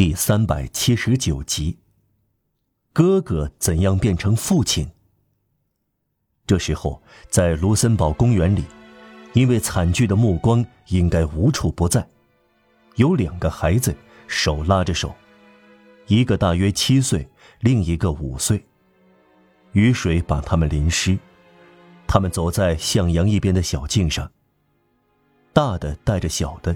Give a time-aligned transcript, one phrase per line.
[0.00, 1.76] 第三百七十九集。
[2.90, 4.90] 哥哥怎样变成父亲？
[6.46, 8.64] 这时候，在卢森堡公园里，
[9.34, 12.08] 因为惨剧的目光应该无处不在，
[12.94, 13.94] 有两个孩子
[14.26, 15.14] 手拉着手，
[16.06, 17.28] 一个大约七岁，
[17.60, 18.64] 另一个五岁。
[19.72, 21.18] 雨水把他们淋湿，
[22.06, 24.32] 他们走在向阳一边的小径上。
[25.52, 26.74] 大的带着小的，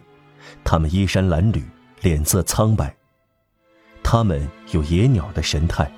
[0.63, 1.65] 他们衣衫褴褛，
[2.03, 2.95] 脸色苍白。
[4.05, 5.91] 他们有野鸟的神态。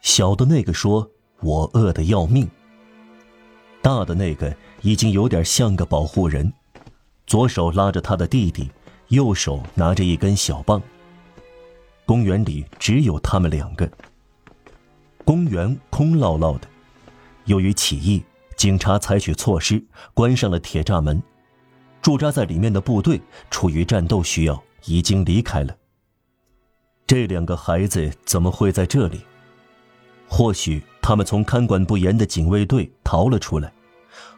[0.00, 1.10] 小的那个说
[1.42, 2.48] ：“我饿得要命。”
[3.82, 6.50] 大的那个已经有点像个保护人，
[7.26, 8.70] 左手拉着他的弟弟，
[9.08, 10.80] 右手拿着一根小棒。
[12.06, 13.90] 公园里只有他们两个。
[15.24, 16.68] 公园空落落的，
[17.46, 18.24] 由于起义，
[18.56, 21.20] 警察采取措施，关上了铁栅门。
[22.00, 25.76] 驻扎在里面的部队，出于战斗需要，已经离开了。
[27.06, 29.20] 这两个孩子怎么会在这里？
[30.26, 33.72] 或许他们从看管不严的警卫队逃了出来，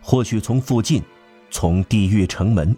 [0.02, 1.02] 或许从附近，
[1.50, 2.77] 从地狱城门，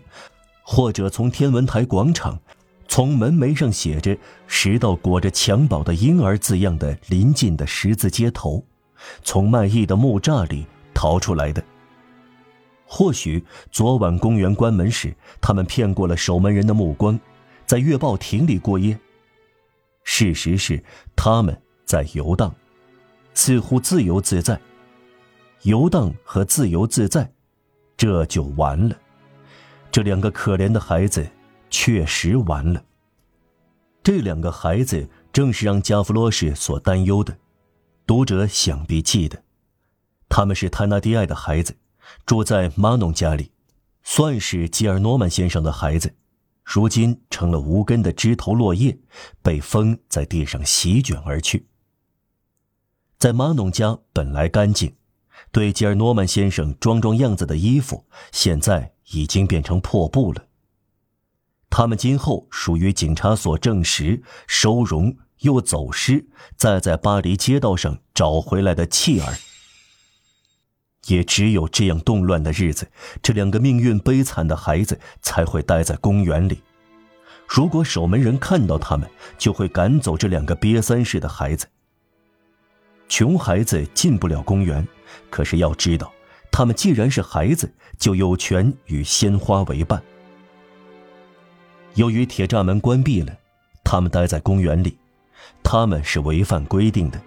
[0.63, 2.39] 或者从天文台广场。
[2.87, 4.17] 从门楣上写着
[4.49, 8.65] “十道裹着襁褓的婴儿”字样的临近的十字街头，
[9.23, 11.63] 从卖艺的木栅里逃出来的。
[12.85, 17.19] 或许昨晚公园关门时，他们骗过了守门人的目光，
[17.65, 18.99] 在月报亭里过夜。
[20.05, 20.83] 事实是
[21.15, 22.55] 他们在游荡，
[23.35, 24.61] 似乎自由自在。
[25.63, 27.31] 游荡和自由自在，
[27.97, 28.97] 这就完了。
[29.91, 31.31] 这两个可怜的孩子。
[31.73, 32.83] 确实完了。
[34.03, 37.39] 这两个孩子正是让加弗罗什所担忧的。
[38.09, 39.41] 读者想必记得，
[40.29, 41.77] 他们是泰纳迪埃的孩子，
[42.27, 43.53] 住在马农家里，
[44.03, 46.13] 算是吉尔诺曼先生的孩子，
[46.73, 48.97] 如今成了无根的枝头落叶，
[49.43, 51.67] 被风在地上席卷而去。
[53.19, 54.95] 在马农家本来干净，
[55.51, 60.47] 对吉尔诺曼先生装装样子的衣服，现在已经变成破布了。
[61.71, 69.35] 他们今后属于警察所证实、收容又走失，再在巴黎街道上找回来的弃儿。
[71.07, 72.89] 也只有这样动乱的日子，
[73.23, 76.63] 这两个命运悲惨的孩子才会待在公园里。
[77.49, 81.67] 如果守门人看到他们，就会赶走这两个瘪三似的孩子。
[83.09, 84.87] 穷孩子进不了公园，
[85.31, 86.13] 可是要知道，
[86.53, 90.01] 他们既然是孩子，就有权与鲜花为伴。
[91.95, 93.37] 由于铁栅门关闭了，
[93.83, 94.97] 他们待在公园里，
[95.65, 97.21] 他们是违反规定的。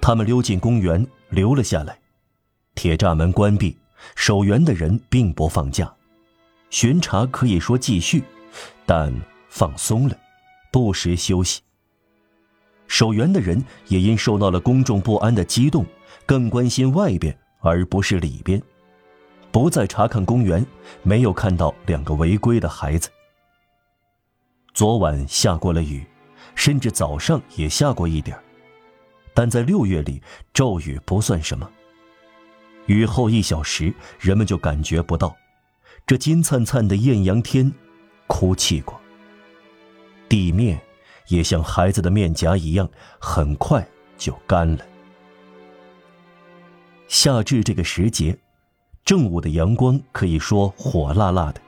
[0.00, 1.96] 他们溜进公园，留了下来。
[2.78, 3.76] 铁栅门关闭，
[4.14, 5.92] 守园的人并不放假，
[6.70, 8.22] 巡查可以说继续，
[8.86, 9.12] 但
[9.48, 10.16] 放松了，
[10.70, 11.60] 不时休息。
[12.86, 15.84] 守园的人也因受到了公众不安的激动，
[16.24, 18.62] 更关心外边而不是里边，
[19.50, 20.64] 不再查看公园，
[21.02, 23.10] 没有看到两个违规的孩子。
[24.72, 26.06] 昨晚下过了雨，
[26.54, 28.38] 甚至早上也下过一点
[29.34, 30.22] 但在六月里，
[30.54, 31.68] 骤雨不算什么。
[32.88, 35.36] 雨后一小时，人们就感觉不到，
[36.06, 37.70] 这金灿灿的艳阳天，
[38.26, 38.98] 哭泣过。
[40.26, 40.80] 地面
[41.28, 42.88] 也像孩子的面颊一样，
[43.18, 44.84] 很快就干了。
[47.08, 48.38] 夏至这个时节，
[49.04, 51.60] 正午的阳光可以说火辣辣的，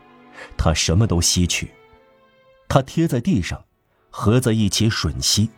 [0.57, 1.71] 它什么都吸取。
[2.67, 3.63] 它贴在地上，
[4.09, 5.51] 合在一起吮吸，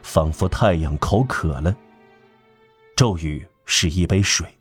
[0.00, 1.76] 仿佛太阳口渴了。
[2.94, 4.57] 骤雨是一杯水，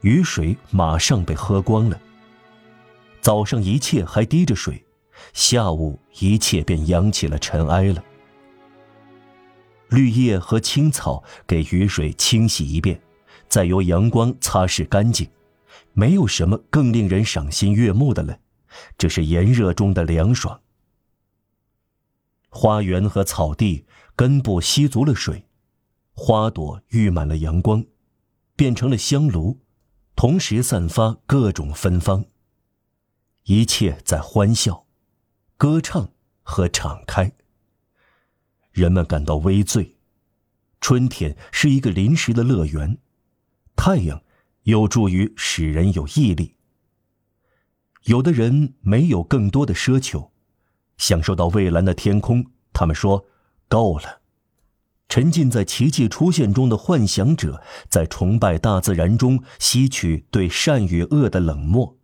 [0.00, 2.00] 雨水马上被喝光了。
[3.20, 4.84] 早上一切还滴着水，
[5.32, 8.02] 下午一切便扬起了尘埃了。
[9.88, 13.00] 绿叶和青草给雨水清洗一遍，
[13.48, 15.28] 再由阳光擦拭干净，
[15.92, 18.38] 没有什么更令人赏心悦目的了。
[18.96, 20.60] 这是炎热中的凉爽。
[22.50, 23.84] 花园和草地
[24.14, 25.44] 根部吸足了水，
[26.12, 27.84] 花朵郁满了阳光，
[28.56, 29.58] 变成了香炉，
[30.18, 32.24] 同时散发各种芬芳。
[33.44, 34.84] 一切在欢笑、
[35.56, 36.10] 歌唱
[36.42, 37.32] 和敞开。
[38.72, 39.96] 人们感到微醉。
[40.80, 42.98] 春天是一个临时的乐园，
[43.76, 44.20] 太阳
[44.64, 46.56] 有助于使人有毅力。
[48.06, 50.32] 有的人没有更多的奢求。
[50.96, 53.24] 享受到蔚蓝的天空，他们说
[53.68, 54.20] ：“够了。”
[55.08, 61.96] 沉浸在奇迹出现中的幻想者，在崇拜大自然中吸取对善与恶的冷漠。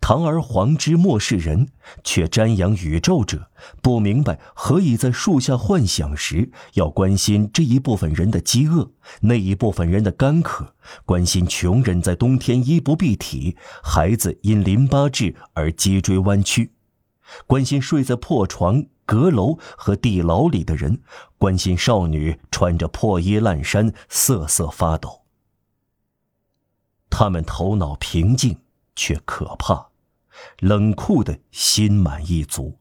[0.00, 1.68] 堂而皇之漠视人，
[2.04, 3.50] 却瞻仰宇宙者，
[3.82, 8.92] 不明白何以在树下幻想时要关心这一部分人的饥饿，
[9.22, 10.74] 那一部分人的干渴，
[11.04, 16.70] 关心穷人在冬天衣不蔽体，孩子因淋巴质而脊椎弯曲，
[17.48, 21.00] 关心睡在破床、阁楼和地牢里的人，
[21.38, 25.22] 关心少女穿着破衣烂衫瑟瑟发抖。
[27.08, 28.60] 他们头脑平静，
[28.94, 29.88] 却可怕。
[30.58, 32.78] 冷酷的心满意足。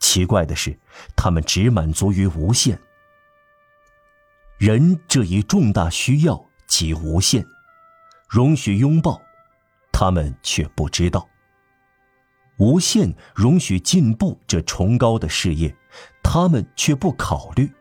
[0.00, 0.78] 奇怪的是，
[1.14, 2.80] 他们只满足于无限。
[4.56, 7.46] 人这一重大需要即无限，
[8.26, 9.20] 容许拥抱，
[9.92, 11.28] 他们却不知道；
[12.58, 15.74] 无限容许进步这崇高的事业，
[16.22, 17.72] 他们却不考虑。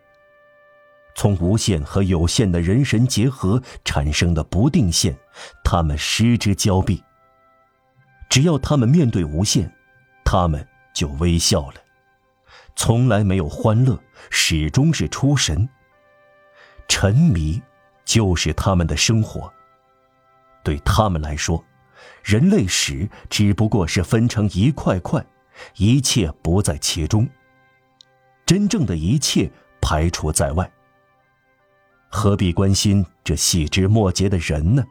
[1.16, 5.18] 从无限和有限的人神结合产生的不定线，
[5.64, 7.04] 他们失之交臂。
[8.30, 9.74] 只要他们面对无限，
[10.24, 11.76] 他们就微笑了。
[12.76, 15.68] 从来没有欢乐，始终是出神。
[16.88, 17.60] 沉迷
[18.06, 19.52] 就是他们的生活。
[20.64, 21.64] 对他们来说，
[22.24, 25.25] 人类史只不过是分成一块块，
[25.77, 27.27] 一切不在其中。
[28.45, 29.51] 真正的一切
[29.81, 30.69] 排除在外。
[32.09, 34.83] 何必关心这细枝末节的人呢？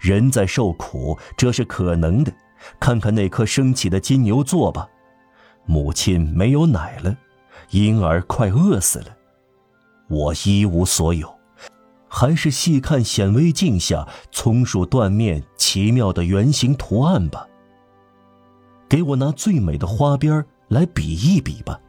[0.00, 2.32] 人在受苦，这是可能的。
[2.78, 4.86] 看看那颗升起的金牛座吧，
[5.64, 7.16] 母亲没有奶了，
[7.70, 9.16] 婴儿快饿死了，
[10.08, 11.39] 我一无所有，
[12.10, 17.46] 还是细看显微镜下葱树断面奇妙的圆形图案吧。
[18.88, 21.80] 给我拿最美的花边来比一比吧。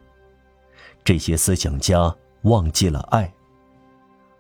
[1.04, 3.34] 这些思想家忘记了爱。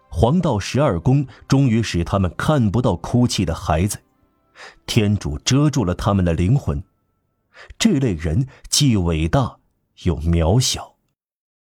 [0.07, 3.97] 黄道十二宫终于使他们看不到哭泣的孩子。
[4.85, 6.83] 天主遮住了他们的灵魂，
[7.79, 9.57] 这类人既伟大
[10.03, 10.90] 又渺小。